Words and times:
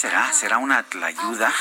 será? 0.00 0.32
¿Será 0.32 0.56
una 0.58 0.82
tlayuda? 0.82 1.52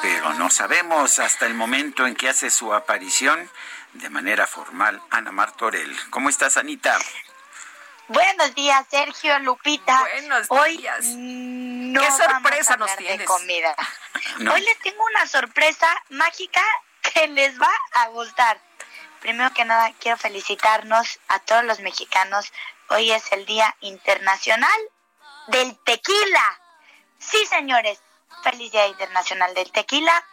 Pero 0.00 0.32
no 0.34 0.48
sabemos 0.48 1.18
hasta 1.18 1.46
el 1.46 1.54
momento 1.54 2.06
en 2.06 2.14
que 2.14 2.28
hace 2.28 2.50
su 2.50 2.72
aparición 2.72 3.50
de 3.94 4.08
manera 4.10 4.46
formal 4.46 5.02
Ana 5.10 5.32
Martorell. 5.32 5.96
¿Cómo 6.10 6.28
estás, 6.28 6.56
Anita? 6.56 6.96
Buenos 8.06 8.54
días, 8.54 8.86
Sergio, 8.88 9.38
Lupita. 9.40 9.98
Buenos 10.00 10.46
Hoy 10.50 10.76
días. 10.78 11.04
no 11.04 12.00
¿Qué 12.00 12.10
sorpresa 12.12 12.30
vamos 12.30 12.70
a 12.70 12.76
nos 12.76 12.90
de 12.90 12.96
tienes? 12.96 13.26
comida. 13.26 13.74
No. 14.38 14.52
Hoy 14.52 14.60
les 14.62 14.78
tengo 14.80 15.02
una 15.04 15.26
sorpresa 15.26 15.86
mágica 16.10 16.62
que 17.02 17.28
les 17.28 17.60
va 17.60 17.70
a 17.92 18.08
gustar. 18.08 18.60
Primero 19.20 19.52
que 19.52 19.64
nada, 19.64 19.92
quiero 20.00 20.16
felicitarnos 20.16 21.18
a 21.28 21.38
todos 21.40 21.64
los 21.64 21.80
mexicanos. 21.80 22.52
Hoy 22.88 23.10
es 23.12 23.30
el 23.32 23.46
Día 23.46 23.74
Internacional 23.80 24.80
del 25.48 25.76
Tequila. 25.84 26.60
Sí, 27.18 27.44
señores, 27.46 28.00
feliz 28.44 28.70
Día 28.70 28.86
Internacional 28.86 29.52
del 29.54 29.70
Tequila. 29.72 30.24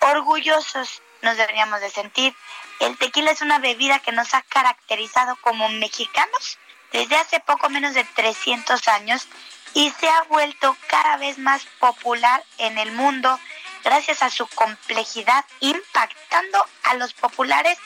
Orgullosos 0.00 1.02
nos 1.22 1.36
deberíamos 1.36 1.80
de 1.80 1.90
sentir. 1.90 2.34
El 2.80 2.96
tequila 2.98 3.30
es 3.30 3.42
una 3.42 3.58
bebida 3.58 3.98
que 3.98 4.12
nos 4.12 4.34
ha 4.34 4.42
caracterizado 4.42 5.36
como 5.36 5.68
mexicanos 5.68 6.58
desde 6.92 7.16
hace 7.16 7.40
poco 7.40 7.68
menos 7.68 7.94
de 7.94 8.04
300 8.04 8.88
años 8.88 9.26
y 9.74 9.90
se 9.90 10.08
ha 10.08 10.22
vuelto 10.24 10.76
cada 10.88 11.16
vez 11.16 11.38
más 11.38 11.64
popular 11.78 12.44
en 12.58 12.78
el 12.78 12.92
mundo 12.92 13.38
gracias 13.84 14.22
a 14.22 14.30
su 14.30 14.46
complejidad 14.48 15.44
impactando 15.60 16.64
a 16.84 16.94
los 16.94 17.12
populares 17.14 17.78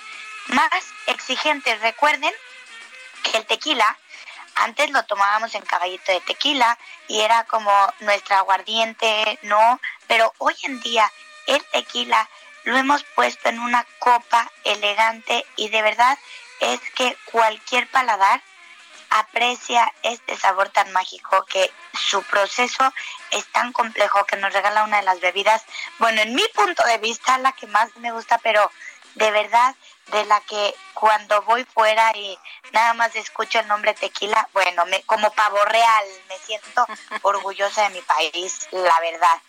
más 0.48 0.68
exigentes. 1.06 1.80
Recuerden 1.80 2.32
que 3.22 3.38
el 3.38 3.46
tequila 3.46 3.98
antes 4.56 4.90
lo 4.90 5.02
tomábamos 5.04 5.54
en 5.54 5.62
caballito 5.62 6.12
de 6.12 6.20
tequila 6.20 6.78
y 7.08 7.20
era 7.20 7.44
como 7.44 7.72
nuestra 8.00 8.38
aguardiente, 8.38 9.38
¿no? 9.42 9.80
Pero 10.06 10.32
hoy 10.38 10.54
en 10.62 10.80
día 10.80 11.10
el 11.46 11.62
tequila 11.66 12.28
lo 12.64 12.76
hemos 12.76 13.04
puesto 13.14 13.48
en 13.48 13.60
una 13.60 13.86
copa 13.98 14.50
elegante 14.64 15.44
y 15.56 15.68
de 15.68 15.82
verdad 15.82 16.18
es 16.60 16.80
que 16.94 17.16
cualquier 17.30 17.88
paladar 17.90 18.42
aprecia 19.10 19.92
este 20.02 20.36
sabor 20.36 20.70
tan 20.70 20.90
mágico 20.92 21.44
que 21.44 21.70
su 21.92 22.22
proceso 22.24 22.92
es 23.30 23.46
tan 23.52 23.72
complejo 23.72 24.24
que 24.24 24.36
nos 24.36 24.52
regala 24.52 24.82
una 24.82 24.96
de 24.96 25.04
las 25.04 25.20
bebidas, 25.20 25.62
bueno, 25.98 26.22
en 26.22 26.34
mi 26.34 26.42
punto 26.54 26.82
de 26.84 26.98
vista 26.98 27.38
la 27.38 27.52
que 27.52 27.68
más 27.68 27.94
me 27.96 28.10
gusta, 28.10 28.38
pero 28.38 28.70
de 29.14 29.30
verdad 29.30 29.74
de 30.12 30.24
la 30.26 30.40
que 30.42 30.74
cuando 30.92 31.42
voy 31.42 31.64
fuera 31.64 32.12
y 32.16 32.38
nada 32.72 32.94
más 32.94 33.14
escucho 33.16 33.60
el 33.60 33.68
nombre 33.68 33.94
tequila, 33.94 34.48
bueno, 34.52 34.84
me, 34.86 35.02
como 35.02 35.30
pavo 35.32 35.58
real, 35.64 36.04
me 36.28 36.38
siento 36.38 36.86
orgullosa 37.22 37.82
de 37.84 37.90
mi 37.90 38.02
país, 38.02 38.68
la 38.72 39.00
verdad. 39.00 39.40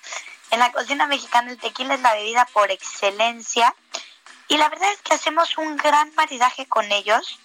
En 0.51 0.59
la 0.59 0.71
cocina 0.71 1.07
mexicana 1.07 1.51
el 1.51 1.57
tequila 1.57 1.95
es 1.95 2.01
la 2.01 2.13
bebida 2.13 2.45
por 2.53 2.71
excelencia 2.71 3.75
y 4.47 4.57
la 4.57 4.69
verdad 4.69 4.91
es 4.91 5.01
que 5.01 5.13
hacemos 5.13 5.57
un 5.57 5.75
gran 5.77 6.13
maridaje 6.15 6.67
con 6.67 6.91
ellos. 6.91 7.39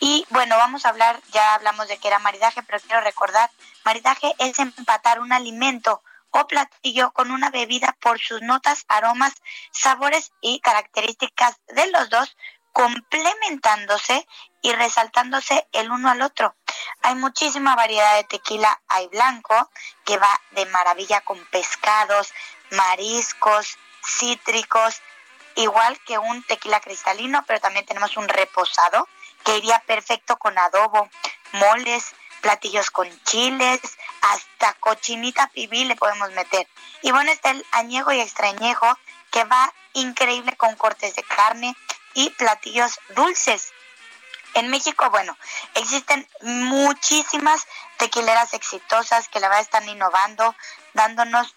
Y 0.00 0.26
bueno, 0.30 0.56
vamos 0.56 0.84
a 0.84 0.88
hablar, 0.88 1.20
ya 1.30 1.54
hablamos 1.54 1.86
de 1.86 1.96
que 1.98 2.08
era 2.08 2.18
maridaje, 2.18 2.62
pero 2.64 2.80
quiero 2.80 3.00
recordar, 3.02 3.50
maridaje 3.84 4.34
es 4.38 4.58
empatar 4.58 5.20
un 5.20 5.32
alimento 5.32 6.02
o 6.32 6.46
platillo 6.46 7.12
con 7.12 7.30
una 7.30 7.50
bebida 7.50 7.96
por 8.00 8.18
sus 8.18 8.42
notas, 8.42 8.84
aromas, 8.88 9.34
sabores 9.70 10.32
y 10.40 10.60
características 10.60 11.60
de 11.68 11.90
los 11.90 12.10
dos, 12.10 12.36
complementándose 12.72 14.26
y 14.62 14.72
resaltándose 14.72 15.68
el 15.72 15.90
uno 15.90 16.10
al 16.10 16.22
otro. 16.22 16.54
Hay 17.02 17.14
muchísima 17.14 17.76
variedad 17.76 18.16
de 18.16 18.24
tequila, 18.24 18.80
hay 18.88 19.08
blanco, 19.08 19.70
que 20.04 20.16
va 20.16 20.40
de 20.52 20.66
maravilla 20.66 21.20
con 21.20 21.38
pescados, 21.46 22.32
mariscos, 22.70 23.76
cítricos, 24.04 25.02
igual 25.56 25.98
que 26.06 26.18
un 26.18 26.42
tequila 26.44 26.80
cristalino, 26.80 27.44
pero 27.46 27.60
también 27.60 27.84
tenemos 27.84 28.16
un 28.16 28.28
reposado 28.28 29.06
que 29.44 29.58
iría 29.58 29.82
perfecto 29.86 30.38
con 30.38 30.56
adobo, 30.56 31.10
moles, 31.52 32.14
platillos 32.42 32.90
con 32.90 33.08
chiles, 33.24 33.80
hasta 34.20 34.74
cochinita 34.74 35.48
pibil 35.48 35.88
le 35.88 35.96
podemos 35.96 36.30
meter. 36.32 36.68
Y 37.00 37.10
bueno, 37.12 37.30
está 37.30 37.52
el 37.52 37.64
añejo 37.70 38.12
y 38.12 38.20
extrañejo 38.20 38.98
que 39.30 39.44
va 39.44 39.72
increíble 39.94 40.54
con 40.56 40.76
cortes 40.76 41.14
de 41.14 41.22
carne 41.22 41.74
y 42.14 42.28
platillos 42.30 42.98
dulces. 43.14 43.72
En 44.54 44.68
México, 44.68 45.08
bueno, 45.08 45.36
existen 45.74 46.28
muchísimas 46.42 47.66
tequileras 47.96 48.52
exitosas 48.52 49.28
que 49.28 49.40
la 49.40 49.48
verdad 49.48 49.62
están 49.62 49.88
innovando, 49.88 50.54
dándonos 50.92 51.54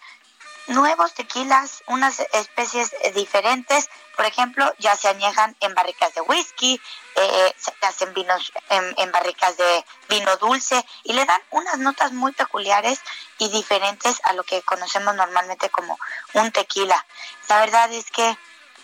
nuevos 0.67 1.13
tequilas, 1.13 1.83
unas 1.87 2.19
especies 2.33 2.91
diferentes. 3.13 3.89
Por 4.15 4.25
ejemplo, 4.25 4.73
ya 4.79 4.95
se 4.95 5.07
añejan 5.07 5.55
en 5.59 5.73
barricas 5.73 6.13
de 6.13 6.21
whisky, 6.21 6.81
eh, 7.15 7.53
se 7.57 7.73
hacen 7.81 8.13
vinos 8.13 8.51
en, 8.69 8.93
en 8.97 9.11
barricas 9.11 9.57
de 9.57 9.85
vino 10.09 10.35
dulce 10.37 10.85
y 11.03 11.13
le 11.13 11.25
dan 11.25 11.41
unas 11.51 11.77
notas 11.77 12.11
muy 12.13 12.31
peculiares 12.31 12.99
y 13.37 13.49
diferentes 13.49 14.21
a 14.23 14.33
lo 14.33 14.43
que 14.43 14.61
conocemos 14.61 15.15
normalmente 15.15 15.69
como 15.69 15.97
un 16.33 16.51
tequila. 16.51 17.05
La 17.49 17.59
verdad 17.59 17.91
es 17.91 18.09
que 18.11 18.37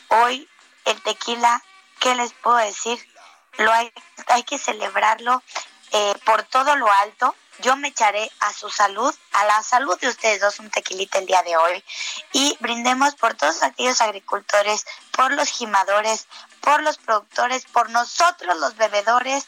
hoy 0.09 0.47
el 0.86 1.02
tequila, 1.02 1.64
¿qué 2.00 2.16
les 2.16 2.34
puedo 2.34 2.58
decir? 2.58 3.00
Lo 3.58 3.72
hay, 3.72 3.91
hay 4.28 4.44
que 4.44 4.58
celebrarlo 4.58 5.41
eh, 5.91 6.16
por 6.25 6.44
todo 6.44 6.75
lo 6.75 6.91
alto. 6.91 7.36
Yo 7.59 7.75
me 7.75 7.89
echaré 7.89 8.31
a 8.39 8.53
su 8.53 8.69
salud, 8.69 9.13
a 9.34 9.45
la 9.45 9.62
salud 9.63 10.00
de 10.00 10.07
ustedes 10.09 10.41
dos, 10.41 10.59
un 10.59 10.69
tequilita 10.69 11.19
el 11.19 11.25
día 11.25 11.44
de 11.44 11.57
hoy. 11.57 11.84
Y 12.31 12.57
brindemos 12.59 13.16
por 13.16 13.35
todos 13.35 13.62
aquellos 13.62 14.01
agricultores, 14.01 14.85
por 15.12 15.31
los 15.31 15.50
gimadores, 15.50 16.28
por 16.61 16.81
los 16.81 16.97
productores, 16.97 17.66
por 17.66 17.90
nosotros 17.90 18.57
los 18.57 18.75
bebedores, 18.78 19.47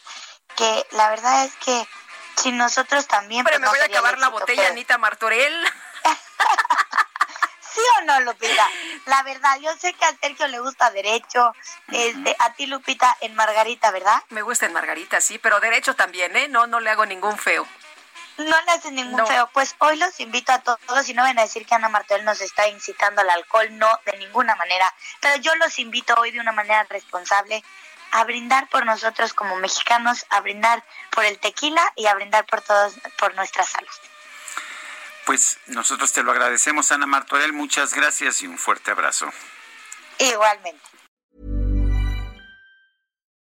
que 0.56 0.86
la 0.92 1.10
verdad 1.10 1.46
es 1.46 1.56
que 1.56 1.88
si 2.36 2.52
nosotros 2.52 3.08
también... 3.08 3.44
Pero 3.46 3.58
pues, 3.58 3.62
me 3.62 3.66
no 3.66 3.72
voy 3.72 3.80
a 3.80 3.86
acabar 3.86 4.20
la 4.20 4.30
botella, 4.30 4.68
Anita 4.68 4.98
Martorell. 4.98 5.66
¿Sí 7.74 7.82
o 8.00 8.06
no, 8.06 8.20
Lupita? 8.20 8.68
La 9.06 9.24
verdad, 9.24 9.58
yo 9.60 9.76
sé 9.78 9.94
que 9.94 10.06
a 10.06 10.16
Sergio 10.22 10.48
le 10.48 10.60
gusta 10.60 10.92
derecho, 10.92 11.54
este, 11.92 12.36
a 12.38 12.54
ti, 12.54 12.68
Lupita, 12.68 13.18
en 13.22 13.34
Margarita, 13.34 13.90
¿verdad? 13.90 14.22
Me 14.30 14.44
gusta 14.44 14.68
en 14.68 14.74
Margarita, 14.74 15.20
sí, 15.22 15.40
pero 15.40 15.60
derecho 15.60 15.96
también, 15.96 16.36
¿eh? 16.36 16.48
No, 16.50 16.68
no 16.68 16.80
le 16.80 16.92
hago 16.92 17.06
ningún 17.08 17.38
feo. 17.38 17.68
No 18.38 18.62
le 18.66 18.72
haces 18.72 18.92
ningún 18.92 19.18
No. 19.18 19.28
feo. 19.28 19.50
Pues 19.54 19.76
hoy 19.80 19.98
los 19.98 20.20
invito 20.20 20.52
a 20.52 20.60
todos 20.60 21.08
y 21.08 21.14
no 21.14 21.22
van 21.24 21.38
a 21.38 21.44
decir 21.44 21.66
que 21.66 21.76
Ana 21.76 21.90
Martel 21.90 22.26
nos 22.26 22.42
está 22.42 22.68
incitando 22.68 23.22
al 23.22 23.30
alcohol, 23.30 23.68
no, 23.78 23.88
de 24.06 24.18
ninguna 24.18 24.56
manera. 24.56 24.92
Pero 25.22 25.36
yo 25.42 25.54
los 25.56 25.78
invito 25.80 26.16
hoy 26.16 26.32
de 26.32 26.40
una 26.40 26.52
manera 26.52 26.84
responsable 26.90 27.64
a 28.12 28.24
brindar 28.26 28.70
por 28.70 28.86
nosotros 28.86 29.34
como 29.34 29.56
mexicanos, 29.58 30.26
a 30.30 30.42
brindar 30.42 30.84
por 31.12 31.26
el 31.26 31.40
tequila 31.40 31.82
y 31.96 32.06
a 32.08 32.14
brindar 32.16 32.46
por 32.46 32.62
todos, 32.62 32.94
por 33.18 33.34
nuestra 33.36 33.64
salud. 33.66 33.90
Pues 35.26 35.58
nosotros 35.68 36.12
te 36.12 36.22
lo 36.24 36.32
agradecemos, 36.32 36.92
Ana 36.92 37.06
Martorell. 37.06 37.54
Muchas 37.54 37.94
gracias 37.94 38.42
y 38.42 38.48
un 38.48 38.58
fuerte 38.58 38.92
abrazo. 38.92 39.28
Igualmente. 40.20 40.82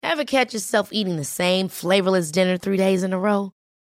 Ever 0.02 0.24
catch 0.24 0.52
yourself 0.52 0.90
eating 0.92 1.16
the 1.16 1.24
same 1.24 1.68
flavorless 1.68 2.30
dinner 2.30 2.58
three 2.58 2.76
days 2.76 3.02
in 3.02 3.12
a 3.12 3.18
row? 3.18 3.52